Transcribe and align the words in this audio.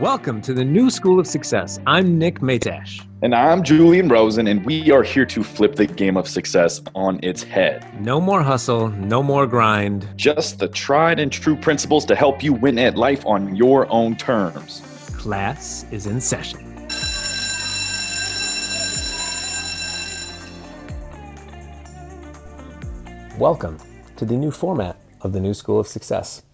Welcome 0.00 0.40
to 0.42 0.54
the 0.54 0.64
New 0.64 0.90
School 0.90 1.18
of 1.18 1.26
Success. 1.26 1.80
I'm 1.84 2.20
Nick 2.20 2.38
Matash. 2.38 3.04
And 3.20 3.34
I'm 3.34 3.64
Julian 3.64 4.08
Rosen, 4.08 4.46
and 4.46 4.64
we 4.64 4.92
are 4.92 5.02
here 5.02 5.26
to 5.26 5.42
flip 5.42 5.74
the 5.74 5.88
game 5.88 6.16
of 6.16 6.28
success 6.28 6.80
on 6.94 7.18
its 7.24 7.42
head. 7.42 7.84
No 8.00 8.20
more 8.20 8.40
hustle, 8.40 8.90
no 8.90 9.24
more 9.24 9.44
grind. 9.44 10.08
Just 10.14 10.60
the 10.60 10.68
tried 10.68 11.18
and 11.18 11.32
true 11.32 11.56
principles 11.56 12.04
to 12.04 12.14
help 12.14 12.44
you 12.44 12.52
win 12.52 12.78
at 12.78 12.96
life 12.96 13.26
on 13.26 13.56
your 13.56 13.90
own 13.90 14.14
terms. 14.14 14.82
Class 15.16 15.84
is 15.90 16.06
in 16.06 16.20
session. 16.20 16.60
Welcome 23.36 23.78
to 24.14 24.24
the 24.24 24.36
new 24.36 24.52
format 24.52 24.96
of 25.22 25.32
the 25.32 25.40
New 25.40 25.54
School 25.54 25.80
of 25.80 25.88
Success. 25.88 26.44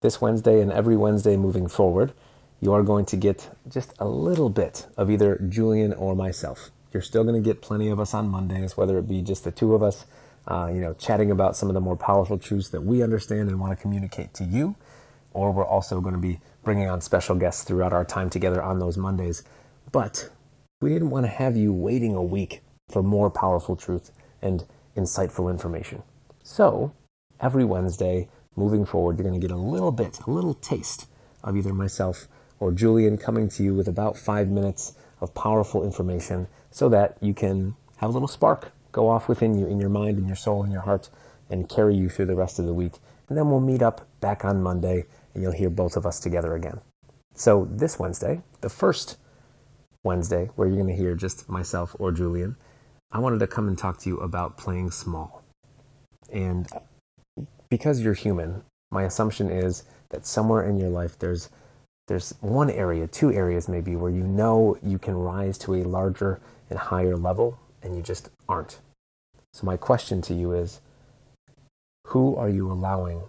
This 0.00 0.22
Wednesday 0.22 0.62
and 0.62 0.72
every 0.72 0.96
Wednesday 0.96 1.36
moving 1.36 1.68
forward, 1.68 2.14
you 2.60 2.72
are 2.72 2.82
going 2.82 3.06
to 3.06 3.16
get 3.16 3.50
just 3.68 3.94
a 3.98 4.06
little 4.06 4.50
bit 4.50 4.86
of 4.96 5.10
either 5.10 5.36
Julian 5.48 5.92
or 5.94 6.14
myself. 6.14 6.70
You're 6.92 7.02
still 7.02 7.24
going 7.24 7.40
to 7.40 7.46
get 7.46 7.62
plenty 7.62 7.88
of 7.88 7.98
us 7.98 8.12
on 8.12 8.28
Mondays, 8.28 8.76
whether 8.76 8.98
it 8.98 9.08
be 9.08 9.22
just 9.22 9.44
the 9.44 9.50
two 9.50 9.74
of 9.74 9.82
us, 9.82 10.04
uh, 10.46 10.70
you 10.72 10.80
know, 10.80 10.94
chatting 10.94 11.30
about 11.30 11.56
some 11.56 11.68
of 11.68 11.74
the 11.74 11.80
more 11.80 11.96
powerful 11.96 12.38
truths 12.38 12.68
that 12.70 12.82
we 12.82 13.02
understand 13.02 13.48
and 13.48 13.60
want 13.60 13.76
to 13.76 13.80
communicate 13.80 14.34
to 14.34 14.44
you, 14.44 14.74
or 15.32 15.52
we're 15.52 15.64
also 15.64 16.00
going 16.00 16.14
to 16.14 16.20
be 16.20 16.40
bringing 16.62 16.88
on 16.88 17.00
special 17.00 17.34
guests 17.34 17.64
throughout 17.64 17.92
our 17.92 18.04
time 18.04 18.28
together 18.28 18.62
on 18.62 18.78
those 18.78 18.98
Mondays. 18.98 19.42
But 19.92 20.30
we 20.80 20.90
didn't 20.90 21.10
want 21.10 21.24
to 21.26 21.30
have 21.30 21.56
you 21.56 21.72
waiting 21.72 22.14
a 22.14 22.22
week 22.22 22.62
for 22.88 23.02
more 23.02 23.30
powerful 23.30 23.76
truth 23.76 24.10
and 24.42 24.64
insightful 24.96 25.50
information. 25.50 26.02
So 26.42 26.92
every 27.40 27.64
Wednesday, 27.64 28.28
moving 28.56 28.84
forward, 28.84 29.16
you're 29.16 29.28
going 29.28 29.40
to 29.40 29.46
get 29.46 29.54
a 29.54 29.58
little 29.60 29.92
bit, 29.92 30.20
a 30.26 30.30
little 30.30 30.54
taste 30.54 31.06
of 31.42 31.56
either 31.56 31.72
myself 31.72 32.26
or 32.60 32.70
Julian 32.70 33.18
coming 33.18 33.48
to 33.48 33.62
you 33.64 33.74
with 33.74 33.88
about 33.88 34.16
five 34.16 34.48
minutes 34.48 34.94
of 35.20 35.34
powerful 35.34 35.82
information 35.82 36.46
so 36.70 36.88
that 36.88 37.16
you 37.20 37.34
can 37.34 37.74
have 37.96 38.10
a 38.10 38.12
little 38.12 38.28
spark 38.28 38.72
go 38.92 39.08
off 39.08 39.28
within 39.28 39.58
you, 39.58 39.66
in 39.66 39.80
your 39.80 39.88
mind, 39.88 40.18
in 40.18 40.26
your 40.26 40.36
soul, 40.36 40.64
in 40.64 40.70
your 40.70 40.82
heart, 40.82 41.10
and 41.48 41.68
carry 41.68 41.94
you 41.96 42.08
through 42.08 42.26
the 42.26 42.34
rest 42.34 42.58
of 42.58 42.66
the 42.66 42.74
week. 42.74 42.94
And 43.28 43.38
then 43.38 43.50
we'll 43.50 43.60
meet 43.60 43.82
up 43.82 44.06
back 44.20 44.44
on 44.44 44.62
Monday 44.62 45.04
and 45.34 45.42
you'll 45.42 45.52
hear 45.52 45.70
both 45.70 45.96
of 45.96 46.04
us 46.04 46.20
together 46.20 46.54
again. 46.54 46.80
So 47.34 47.68
this 47.70 47.98
Wednesday, 47.98 48.42
the 48.60 48.68
first 48.68 49.16
Wednesday, 50.02 50.50
where 50.56 50.66
you're 50.66 50.76
going 50.76 50.88
to 50.88 51.00
hear 51.00 51.14
just 51.14 51.48
myself 51.48 51.94
or 51.98 52.10
Julian, 52.12 52.56
I 53.12 53.18
wanted 53.18 53.38
to 53.40 53.46
come 53.46 53.68
and 53.68 53.78
talk 53.78 53.98
to 54.00 54.08
you 54.08 54.18
about 54.18 54.58
playing 54.58 54.90
small. 54.90 55.44
And 56.32 56.68
because 57.68 58.00
you're 58.00 58.14
human, 58.14 58.62
my 58.90 59.04
assumption 59.04 59.50
is 59.50 59.84
that 60.10 60.26
somewhere 60.26 60.64
in 60.64 60.76
your 60.76 60.90
life 60.90 61.18
there's 61.18 61.48
there's 62.10 62.34
one 62.40 62.70
area, 62.70 63.06
two 63.06 63.32
areas 63.32 63.68
maybe, 63.68 63.94
where 63.94 64.10
you 64.10 64.24
know 64.24 64.76
you 64.82 64.98
can 64.98 65.14
rise 65.14 65.56
to 65.56 65.74
a 65.74 65.84
larger 65.84 66.40
and 66.68 66.76
higher 66.76 67.16
level 67.16 67.56
and 67.84 67.96
you 67.96 68.02
just 68.02 68.30
aren't. 68.48 68.80
So, 69.52 69.64
my 69.64 69.76
question 69.76 70.20
to 70.22 70.34
you 70.34 70.50
is 70.50 70.80
who 72.08 72.34
are 72.34 72.48
you 72.48 72.68
allowing 72.72 73.22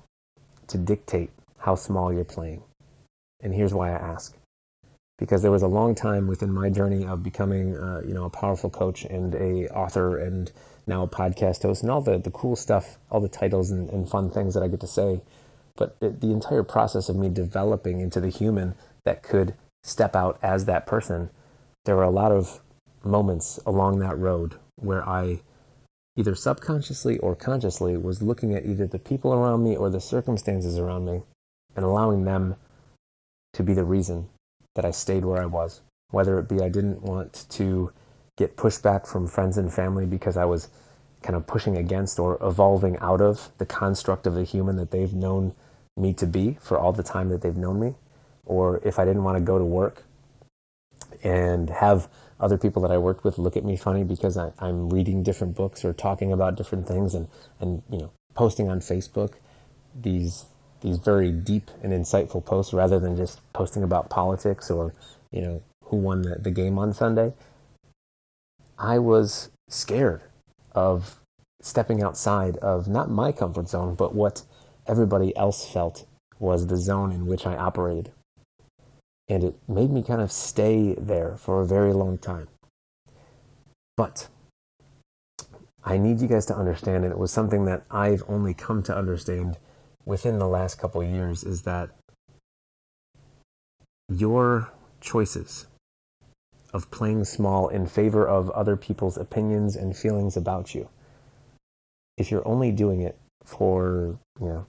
to 0.65 0.79
dictate 0.79 1.29
how 1.59 1.75
small 1.75 2.11
you're 2.11 2.23
playing? 2.23 2.63
And 3.39 3.53
here's 3.53 3.71
why 3.71 3.91
I 3.91 3.97
ask. 3.97 4.35
Because 5.19 5.43
there 5.43 5.51
was 5.51 5.61
a 5.61 5.67
long 5.67 5.93
time 5.93 6.25
within 6.25 6.51
my 6.51 6.71
journey 6.71 7.05
of 7.05 7.21
becoming, 7.21 7.77
uh, 7.77 8.01
you 8.03 8.15
know, 8.15 8.25
a 8.25 8.31
powerful 8.31 8.71
coach 8.71 9.05
and 9.05 9.35
a 9.35 9.67
author 9.69 10.17
and 10.17 10.51
now 10.87 11.03
a 11.03 11.07
podcast 11.07 11.61
host 11.61 11.83
and 11.83 11.91
all 11.91 12.01
the, 12.01 12.17
the 12.17 12.31
cool 12.31 12.55
stuff, 12.55 12.97
all 13.11 13.19
the 13.19 13.29
titles 13.29 13.69
and, 13.69 13.91
and 13.91 14.09
fun 14.09 14.31
things 14.31 14.55
that 14.55 14.63
I 14.63 14.67
get 14.67 14.79
to 14.79 14.87
say 14.87 15.21
but 15.75 15.95
it, 16.01 16.21
the 16.21 16.31
entire 16.31 16.63
process 16.63 17.09
of 17.09 17.15
me 17.15 17.29
developing 17.29 17.99
into 17.99 18.19
the 18.19 18.29
human 18.29 18.75
that 19.05 19.23
could 19.23 19.55
step 19.83 20.15
out 20.15 20.39
as 20.41 20.65
that 20.65 20.85
person, 20.85 21.29
there 21.85 21.95
were 21.95 22.03
a 22.03 22.09
lot 22.09 22.31
of 22.31 22.59
moments 23.03 23.59
along 23.65 23.99
that 23.99 24.17
road 24.17 24.55
where 24.75 25.07
I 25.07 25.41
either 26.15 26.35
subconsciously 26.35 27.17
or 27.19 27.35
consciously 27.35 27.97
was 27.97 28.21
looking 28.21 28.53
at 28.53 28.65
either 28.65 28.85
the 28.85 28.99
people 28.99 29.33
around 29.33 29.63
me 29.63 29.75
or 29.75 29.89
the 29.89 30.01
circumstances 30.01 30.77
around 30.77 31.05
me 31.05 31.21
and 31.75 31.85
allowing 31.85 32.25
them 32.25 32.55
to 33.53 33.63
be 33.63 33.73
the 33.73 33.83
reason 33.83 34.29
that 34.75 34.85
I 34.85 34.91
stayed 34.91 35.25
where 35.25 35.41
I 35.41 35.45
was. 35.45 35.81
Whether 36.09 36.37
it 36.39 36.49
be 36.49 36.61
I 36.61 36.69
didn't 36.69 37.01
want 37.01 37.45
to 37.51 37.91
get 38.37 38.57
pushback 38.57 39.07
from 39.07 39.27
friends 39.27 39.57
and 39.57 39.73
family 39.73 40.05
because 40.05 40.35
I 40.35 40.45
was 40.45 40.69
kind 41.21 41.35
of 41.35 41.45
pushing 41.45 41.77
against 41.77 42.19
or 42.19 42.37
evolving 42.41 42.97
out 42.97 43.21
of 43.21 43.49
the 43.57 43.65
construct 43.65 44.25
of 44.25 44.33
the 44.33 44.43
human 44.43 44.75
that 44.75 44.91
they've 44.91 45.13
known 45.13 45.53
me 45.97 46.13
to 46.13 46.25
be 46.25 46.57
for 46.61 46.79
all 46.79 46.93
the 46.93 47.03
time 47.03 47.29
that 47.29 47.41
they've 47.41 47.57
known 47.57 47.79
me, 47.79 47.95
or 48.45 48.81
if 48.83 48.97
I 48.97 49.05
didn't 49.05 49.23
want 49.23 49.37
to 49.37 49.41
go 49.41 49.57
to 49.57 49.65
work 49.65 50.03
and 51.23 51.69
have 51.69 52.07
other 52.39 52.57
people 52.57 52.81
that 52.81 52.91
I 52.91 52.97
worked 52.97 53.23
with 53.23 53.37
look 53.37 53.55
at 53.55 53.63
me 53.63 53.77
funny 53.77 54.03
because 54.03 54.35
I, 54.35 54.51
am 54.59 54.89
reading 54.89 55.21
different 55.21 55.55
books 55.55 55.85
or 55.85 55.93
talking 55.93 56.31
about 56.31 56.55
different 56.55 56.87
things 56.87 57.13
and, 57.13 57.27
and 57.59 57.83
you 57.89 57.99
know 57.99 58.11
posting 58.33 58.67
on 58.67 58.79
Facebook 58.79 59.33
these 59.93 60.45
these 60.81 60.97
very 60.97 61.31
deep 61.31 61.69
and 61.83 61.93
insightful 61.93 62.43
posts 62.43 62.73
rather 62.73 62.99
than 62.99 63.15
just 63.15 63.39
posting 63.53 63.83
about 63.83 64.09
politics 64.09 64.71
or 64.71 64.93
you 65.31 65.41
know 65.41 65.61
who 65.85 65.97
won 65.97 66.23
the, 66.23 66.35
the 66.35 66.51
game 66.51 66.79
on 66.79 66.93
Sunday. 66.93 67.33
I 68.79 68.97
was 68.97 69.51
scared 69.69 70.23
of 70.73 71.19
stepping 71.61 72.01
outside 72.01 72.57
of 72.57 72.87
not 72.87 73.09
my 73.09 73.31
comfort 73.31 73.69
zone, 73.69 73.95
but 73.95 74.15
what 74.15 74.43
everybody 74.87 75.35
else 75.37 75.69
felt 75.69 76.05
was 76.39 76.67
the 76.67 76.77
zone 76.77 77.11
in 77.11 77.27
which 77.27 77.45
I 77.45 77.55
operated. 77.55 78.11
And 79.29 79.43
it 79.43 79.55
made 79.67 79.91
me 79.91 80.03
kind 80.03 80.21
of 80.21 80.31
stay 80.31 80.95
there 80.95 81.37
for 81.37 81.61
a 81.61 81.67
very 81.67 81.93
long 81.93 82.17
time. 82.17 82.47
But 83.95 84.27
I 85.83 85.97
need 85.97 86.19
you 86.19 86.27
guys 86.27 86.45
to 86.47 86.55
understand, 86.55 87.03
and 87.03 87.13
it 87.13 87.19
was 87.19 87.31
something 87.31 87.65
that 87.65 87.83
I've 87.89 88.23
only 88.27 88.53
come 88.53 88.83
to 88.83 88.95
understand 88.95 89.57
within 90.05 90.39
the 90.39 90.47
last 90.47 90.79
couple 90.79 91.03
years, 91.03 91.43
is 91.43 91.61
that 91.61 91.91
your 94.09 94.71
choices 94.99 95.67
of 96.73 96.89
playing 96.91 97.25
small 97.25 97.67
in 97.67 97.85
favor 97.85 98.27
of 98.27 98.49
other 98.51 98.75
people's 98.75 99.17
opinions 99.17 99.75
and 99.75 99.95
feelings 99.95 100.37
about 100.37 100.73
you. 100.73 100.89
If 102.17 102.31
you're 102.31 102.47
only 102.47 102.71
doing 102.71 103.01
it 103.01 103.17
for, 103.43 104.19
you 104.39 104.47
know, 104.47 104.65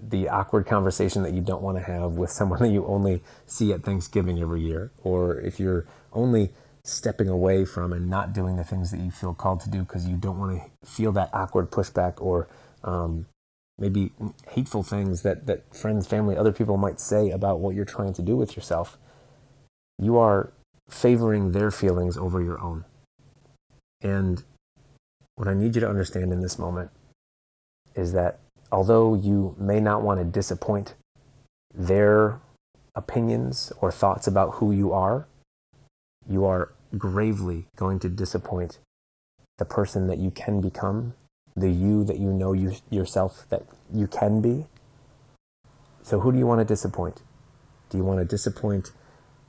the 0.00 0.28
awkward 0.28 0.66
conversation 0.66 1.22
that 1.22 1.34
you 1.34 1.40
don't 1.40 1.62
want 1.62 1.76
to 1.78 1.82
have 1.82 2.12
with 2.12 2.30
someone 2.30 2.58
that 2.62 2.70
you 2.70 2.86
only 2.86 3.22
see 3.46 3.72
at 3.72 3.82
Thanksgiving 3.82 4.40
every 4.40 4.62
year, 4.62 4.90
or 5.02 5.40
if 5.40 5.60
you're 5.60 5.86
only 6.12 6.50
stepping 6.84 7.28
away 7.28 7.64
from 7.64 7.92
and 7.92 8.10
not 8.10 8.32
doing 8.32 8.56
the 8.56 8.64
things 8.64 8.90
that 8.90 9.00
you 9.00 9.10
feel 9.10 9.32
called 9.32 9.60
to 9.60 9.70
do 9.70 9.80
because 9.80 10.06
you 10.06 10.16
don't 10.16 10.38
want 10.38 10.60
to 10.60 10.86
feel 10.86 11.12
that 11.12 11.30
awkward 11.32 11.70
pushback 11.70 12.20
or 12.20 12.46
um, 12.82 13.26
maybe 13.78 14.12
hateful 14.50 14.82
things 14.82 15.22
that, 15.22 15.46
that 15.46 15.74
friends, 15.74 16.06
family, 16.06 16.36
other 16.36 16.52
people 16.52 16.76
might 16.76 17.00
say 17.00 17.30
about 17.30 17.58
what 17.58 17.74
you're 17.74 17.86
trying 17.86 18.12
to 18.12 18.22
do 18.22 18.36
with 18.36 18.54
yourself, 18.54 18.98
you 19.98 20.18
are 20.18 20.52
favoring 20.88 21.52
their 21.52 21.70
feelings 21.70 22.16
over 22.16 22.42
your 22.42 22.60
own. 22.60 22.84
And 24.02 24.42
what 25.36 25.48
I 25.48 25.54
need 25.54 25.74
you 25.74 25.80
to 25.80 25.88
understand 25.88 26.32
in 26.32 26.40
this 26.40 26.58
moment 26.58 26.90
is 27.94 28.12
that 28.12 28.38
although 28.70 29.14
you 29.14 29.54
may 29.58 29.80
not 29.80 30.02
want 30.02 30.20
to 30.20 30.24
disappoint 30.24 30.94
their 31.72 32.40
opinions 32.94 33.72
or 33.80 33.90
thoughts 33.90 34.26
about 34.26 34.54
who 34.56 34.72
you 34.72 34.92
are, 34.92 35.26
you 36.28 36.44
are 36.44 36.72
gravely 36.96 37.66
going 37.76 37.98
to 37.98 38.08
disappoint 38.08 38.78
the 39.58 39.64
person 39.64 40.06
that 40.06 40.18
you 40.18 40.30
can 40.30 40.60
become, 40.60 41.14
the 41.56 41.70
you 41.70 42.04
that 42.04 42.18
you 42.18 42.32
know 42.32 42.52
you, 42.52 42.74
yourself 42.90 43.46
that 43.48 43.62
you 43.92 44.06
can 44.06 44.40
be. 44.40 44.66
So, 46.02 46.20
who 46.20 46.32
do 46.32 46.38
you 46.38 46.46
want 46.46 46.60
to 46.60 46.64
disappoint? 46.64 47.22
Do 47.88 47.98
you 47.98 48.04
want 48.04 48.18
to 48.20 48.24
disappoint 48.24 48.92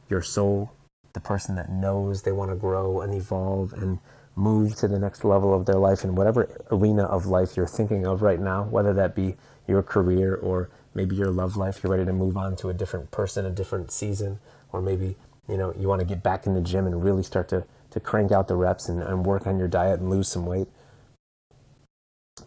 your 0.10 0.22
soul 0.22 0.72
the 1.16 1.20
person 1.20 1.56
that 1.56 1.72
knows 1.72 2.22
they 2.22 2.32
want 2.32 2.52
to 2.52 2.56
grow 2.56 3.02
and 3.02 3.16
evolve 3.16 3.74
and 3.74 3.98
move 4.36 4.76
to 4.76 4.88
the 4.88 5.00
next 5.00 5.24
level 5.24 5.54
of 5.54 5.66
their 5.66 5.78
life 5.78 6.04
in 6.04 6.14
whatever 6.14 6.48
arena 6.70 7.04
of 7.06 7.26
life 7.26 7.56
you're 7.56 7.66
thinking 7.66 8.06
of 8.06 8.22
right 8.22 8.40
now, 8.40 8.66
whether 8.66 8.94
that 8.94 9.16
be 9.16 9.36
your 9.68 9.82
career 9.82 10.36
or 10.36 10.70
maybe 10.94 11.16
your 11.16 11.32
love 11.32 11.56
life, 11.58 11.80
you're 11.82 11.92
ready 11.92 12.06
to 12.06 12.14
move 12.14 12.38
on 12.38 12.56
to 12.58 12.70
a 12.70 12.74
different 12.74 13.10
person, 13.10 13.46
a 13.46 13.50
different 13.50 13.90
season, 13.92 14.40
or 14.72 14.82
maybe 14.82 15.16
you 15.50 15.58
know 15.58 15.74
you 15.80 15.88
want 15.88 16.02
to 16.02 16.06
get 16.06 16.22
back 16.22 16.46
in 16.46 16.54
the 16.54 16.62
gym 16.62 16.86
and 16.86 17.04
really 17.04 17.24
start 17.24 17.50
to 17.50 17.66
to 17.92 18.00
crank 18.00 18.32
out 18.32 18.48
the 18.48 18.56
reps 18.56 18.90
and, 18.90 19.02
and 19.02 19.26
work 19.26 19.48
on 19.48 19.58
your 19.58 19.70
diet 19.70 20.02
and 20.02 20.10
lose 20.10 20.28
some 20.28 20.46
weight. 20.46 20.68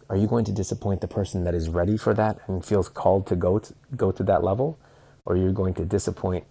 Are 0.07 0.15
you 0.15 0.27
going 0.27 0.45
to 0.45 0.51
disappoint 0.51 1.01
the 1.01 1.07
person 1.07 1.43
that 1.43 1.55
is 1.55 1.69
ready 1.69 1.97
for 1.97 2.13
that 2.13 2.37
and 2.47 2.63
feels 2.63 2.87
called 2.87 3.25
to 3.27 3.35
go 3.35 3.57
to, 3.57 3.73
go 3.95 4.11
to 4.11 4.23
that 4.23 4.43
level? 4.43 4.77
Or 5.25 5.33
are 5.33 5.37
you 5.37 5.51
going 5.51 5.73
to 5.75 5.85
disappoint 5.85 6.45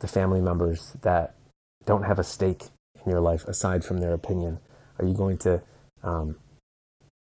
the 0.00 0.08
family 0.08 0.40
members 0.40 0.96
that 1.02 1.34
don't 1.84 2.04
have 2.04 2.18
a 2.18 2.24
stake 2.24 2.64
in 3.04 3.10
your 3.10 3.20
life 3.20 3.44
aside 3.44 3.84
from 3.84 3.98
their 3.98 4.12
opinion? 4.12 4.58
Are 4.98 5.04
you 5.04 5.14
going 5.14 5.38
to 5.38 5.62
um, 6.02 6.36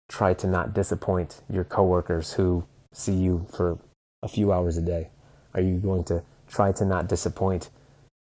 try 0.09 0.33
to 0.35 0.47
not 0.47 0.73
disappoint 0.73 1.41
your 1.49 1.63
coworkers 1.63 2.33
who 2.33 2.65
see 2.91 3.13
you 3.13 3.47
for 3.55 3.79
a 4.21 4.27
few 4.27 4.51
hours 4.51 4.77
a 4.77 4.81
day? 4.81 5.09
Are 5.53 5.61
you 5.61 5.77
going 5.77 6.03
to 6.05 6.23
try 6.47 6.71
to 6.71 6.85
not 6.85 7.07
disappoint 7.07 7.69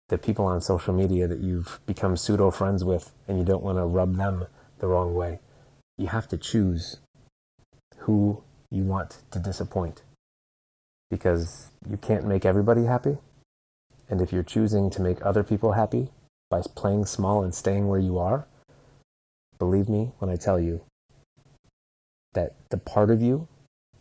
the 0.10 0.18
people 0.18 0.46
on 0.46 0.60
social 0.60 0.94
media 0.94 1.28
that 1.28 1.40
you've 1.40 1.80
become 1.86 2.18
pseudo 2.18 2.52
friends 2.52 2.84
with 2.84 3.12
and 3.28 3.38
you 3.38 3.46
don't 3.46 3.64
want 3.64 3.78
to 3.78 3.86
rub 3.86 4.16
them 4.16 4.48
the 4.80 4.88
wrong 4.88 5.14
way. 5.14 5.40
You 5.98 6.08
have 6.08 6.28
to 6.30 6.38
choose 6.38 7.00
who 8.00 8.44
you 8.72 8.84
want 8.84 9.20
to 9.32 9.40
disappoint 9.40 10.02
because 11.10 11.72
you 11.90 11.98
can't 11.98 12.26
make 12.26 12.46
everybody 12.46 12.86
happy. 12.86 13.18
And 14.10 14.22
if 14.22 14.34
you're 14.34 14.44
choosing 14.44 14.90
to 14.92 15.02
make 15.02 15.24
other 15.24 15.44
people 15.44 15.74
happy 15.74 16.10
by 16.50 16.62
playing 16.76 17.06
small 17.06 17.44
and 17.44 17.54
staying 17.54 17.88
where 17.88 18.00
you 18.00 18.18
are, 18.18 18.48
believe 19.60 19.88
me 19.88 20.12
when 20.18 20.32
I 20.32 20.36
tell 20.36 20.60
you 20.60 20.82
that 22.34 22.56
the 22.70 22.78
part 22.78 23.12
of 23.12 23.22
you 23.22 23.48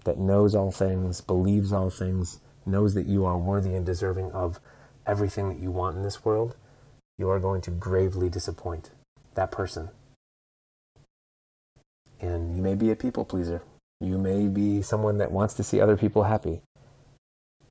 that 0.04 0.18
knows 0.18 0.54
all 0.54 0.70
things, 0.70 1.20
believes 1.20 1.72
all 1.72 1.90
things, 1.90 2.40
knows 2.64 2.94
that 2.94 3.06
you 3.06 3.24
are 3.24 3.36
worthy 3.36 3.74
and 3.74 3.84
deserving 3.84 4.32
of 4.32 4.60
everything 5.06 5.48
that 5.48 5.58
you 5.58 5.70
want 5.70 5.96
in 5.96 6.02
this 6.02 6.24
world, 6.24 6.56
you 7.18 7.28
are 7.28 7.40
going 7.40 7.60
to 7.62 7.70
gravely 7.70 8.28
disappoint 8.28 8.90
that 9.34 9.50
person. 9.50 9.90
And 12.20 12.56
you 12.56 12.62
may 12.62 12.74
be 12.74 12.90
a 12.90 12.96
people 12.96 13.24
pleaser. 13.24 13.62
You 14.00 14.18
may 14.18 14.46
be 14.46 14.82
someone 14.82 15.18
that 15.18 15.32
wants 15.32 15.54
to 15.54 15.62
see 15.62 15.80
other 15.80 15.96
people 15.96 16.24
happy. 16.24 16.62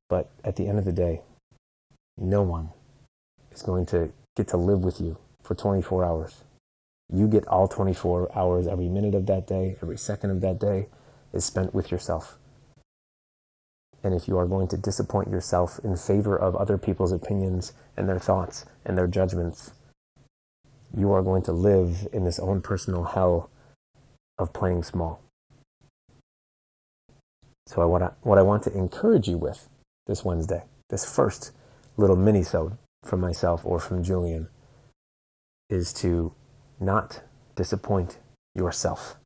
But 0.10 0.30
at 0.44 0.56
the 0.56 0.68
end 0.68 0.80
of 0.80 0.86
the 0.86 0.92
day, 0.92 1.22
no 2.18 2.42
one 2.42 2.70
is 3.52 3.62
going 3.62 3.86
to 3.88 4.12
get 4.36 4.48
to 4.50 4.58
live 4.58 4.84
with 4.84 5.00
you 5.00 5.18
for 5.44 5.56
24 5.56 6.04
hours. 6.04 6.44
You 7.12 7.28
get 7.28 7.48
all 7.48 7.68
24 7.68 8.38
hours, 8.38 8.68
every 8.68 8.90
minute 8.90 9.16
of 9.16 9.26
that 9.28 9.48
day, 9.48 9.78
every 9.82 9.98
second 9.98 10.32
of 10.32 10.42
that 10.42 10.60
day 10.60 10.88
is 11.34 11.46
spent 11.46 11.74
with 11.74 11.92
yourself. 11.92 12.38
And 14.04 14.14
if 14.14 14.28
you 14.28 14.38
are 14.38 14.46
going 14.46 14.68
to 14.70 14.78
disappoint 14.78 15.30
yourself 15.30 15.80
in 15.84 15.96
favor 15.96 16.38
of 16.38 16.56
other 16.56 16.78
people's 16.78 17.12
opinions 17.12 17.74
and 17.96 18.08
their 18.08 18.20
thoughts 18.20 18.66
and 18.86 18.98
their 18.98 19.08
judgments, 19.08 19.72
you 20.96 21.12
are 21.12 21.22
going 21.22 21.44
to 21.44 21.52
live 21.52 22.08
in 22.14 22.24
this 22.24 22.40
own 22.40 22.62
personal 22.62 23.04
hell 23.04 23.50
of 24.38 24.54
playing 24.54 24.84
small. 24.84 25.22
So 27.66 27.82
I, 27.82 27.86
what 28.22 28.38
I 28.38 28.42
want 28.44 28.64
to 28.64 28.74
encourage 28.78 29.28
you 29.28 29.38
with 29.38 29.68
this 30.06 30.24
Wednesday, 30.24 30.64
this 30.90 31.04
first 31.04 31.52
little 31.98 32.16
mini-sode 32.16 32.78
from 33.04 33.20
myself 33.20 33.66
or 33.66 33.80
from 33.80 34.04
Julian, 34.04 34.48
is 35.70 35.92
to 35.94 36.34
not 36.80 37.24
disappoint 37.56 38.20
yourself. 38.56 39.18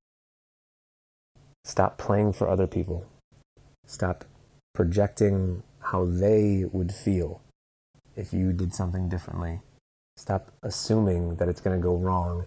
Stop 1.63 1.97
playing 1.97 2.33
for 2.33 2.50
other 2.50 2.68
people. 2.68 3.06
Stop 3.85 4.25
projecting 4.73 5.63
how 5.79 6.06
they 6.06 6.65
would 6.71 6.91
feel 6.94 7.41
if 8.15 8.33
you 8.33 8.53
did 8.53 8.74
something 8.74 9.09
differently. 9.09 9.59
Stop 10.15 10.51
assuming 10.63 11.35
that 11.35 11.50
it's 11.50 11.62
going 11.62 11.77
to 11.77 11.83
go 11.83 11.95
wrong 11.95 12.45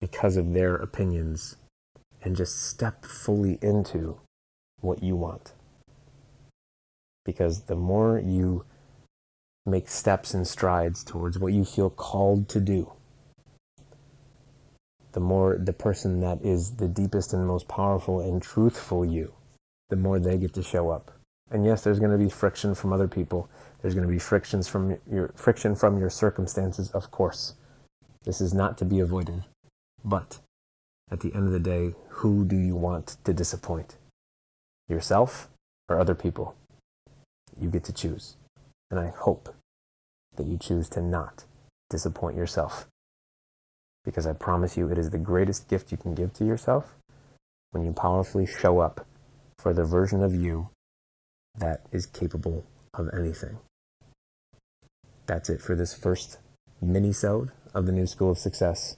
because 0.00 0.36
of 0.36 0.52
their 0.52 0.76
opinions 0.76 1.56
and 2.22 2.36
just 2.36 2.68
step 2.68 3.04
fully 3.04 3.58
into 3.62 4.20
what 4.80 5.02
you 5.02 5.16
want. 5.16 5.52
Because 7.24 7.62
the 7.62 7.76
more 7.76 8.18
you 8.18 8.64
make 9.70 9.88
steps 9.88 10.34
and 10.34 10.46
strides 10.46 11.04
towards 11.04 11.38
what 11.38 11.52
you 11.52 11.64
feel 11.64 11.90
called 11.90 12.48
to 12.50 12.60
do, 12.60 12.92
the 15.12 15.20
more 15.20 15.56
the 15.56 15.72
person 15.72 16.20
that 16.20 16.42
is 16.42 16.76
the 16.76 16.88
deepest 16.88 17.32
and 17.32 17.46
most 17.46 17.68
powerful 17.68 18.20
and 18.20 18.42
truthful 18.42 19.04
you, 19.04 19.32
the 19.88 19.96
more 19.96 20.18
they 20.18 20.38
get 20.38 20.54
to 20.54 20.62
show 20.62 20.90
up. 20.90 21.12
And 21.50 21.64
yes, 21.64 21.82
there's 21.82 21.98
going 21.98 22.12
to 22.12 22.22
be 22.22 22.30
friction 22.30 22.74
from 22.74 22.92
other 22.92 23.08
people. 23.08 23.48
There's 23.80 23.94
going 23.94 24.06
to 24.06 24.12
be 24.12 24.18
frictions 24.18 24.68
from 24.68 24.98
your 25.10 25.32
friction 25.34 25.74
from 25.74 25.98
your 25.98 26.10
circumstances, 26.10 26.90
of 26.90 27.10
course. 27.10 27.54
This 28.24 28.40
is 28.40 28.52
not 28.52 28.76
to 28.78 28.84
be 28.84 29.00
avoided. 29.00 29.44
But 30.04 30.40
at 31.10 31.20
the 31.20 31.34
end 31.34 31.46
of 31.46 31.52
the 31.52 31.60
day, 31.60 31.94
who 32.08 32.44
do 32.44 32.56
you 32.56 32.76
want 32.76 33.16
to 33.24 33.32
disappoint? 33.32 33.96
Yourself 34.88 35.48
or 35.88 35.98
other 35.98 36.14
people? 36.14 36.54
You 37.58 37.70
get 37.70 37.84
to 37.84 37.92
choose. 37.92 38.36
And 38.90 39.00
I 39.00 39.08
hope 39.08 39.54
that 40.38 40.46
you 40.46 40.56
choose 40.56 40.88
to 40.90 41.02
not 41.02 41.44
disappoint 41.90 42.36
yourself. 42.36 42.86
Because 44.04 44.26
I 44.26 44.32
promise 44.32 44.76
you, 44.76 44.90
it 44.90 44.96
is 44.96 45.10
the 45.10 45.18
greatest 45.18 45.68
gift 45.68 45.92
you 45.92 45.98
can 45.98 46.14
give 46.14 46.32
to 46.34 46.44
yourself 46.44 46.94
when 47.70 47.84
you 47.84 47.92
powerfully 47.92 48.46
show 48.46 48.78
up 48.78 49.06
for 49.58 49.74
the 49.74 49.84
version 49.84 50.22
of 50.22 50.34
you 50.34 50.70
that 51.58 51.82
is 51.92 52.06
capable 52.06 52.64
of 52.94 53.10
anything. 53.12 53.58
That's 55.26 55.50
it 55.50 55.60
for 55.60 55.76
this 55.76 55.92
first 55.92 56.38
mini-sode 56.80 57.50
of 57.74 57.84
the 57.84 57.92
New 57.92 58.06
School 58.06 58.30
of 58.30 58.38
Success. 58.38 58.96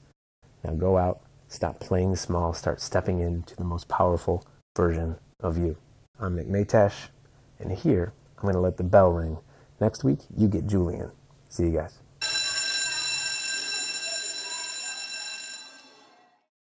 Now 0.63 0.75
go 0.75 0.99
out, 0.99 1.23
stop 1.49 1.81
playing 1.81 2.15
small, 2.17 2.53
start 2.53 2.81
stepping 2.81 3.19
into 3.19 3.57
the 3.57 3.65
most 3.65 3.89
powerful 3.89 4.45
version 4.77 5.17
of 5.41 5.59
you. 5.59 5.77
I'm 6.21 6.37
Nick 6.37 6.49
Matesh, 6.49 7.09
and 7.59 7.73
here 7.73 8.13
I'm 8.37 8.43
going 8.43 8.55
to 8.55 8.61
let 8.61 8.77
the 8.77 8.85
bell 8.85 9.11
ring. 9.11 9.39
Next 9.81 10.05
week, 10.05 10.21
you 10.37 10.47
get 10.47 10.67
Julian. 10.67 11.11
See 11.51 11.65
you 11.65 11.73
guys. 11.73 12.10